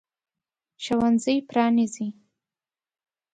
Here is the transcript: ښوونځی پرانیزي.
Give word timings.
ښوونځی 0.83 1.37
پرانیزي. 1.49 2.07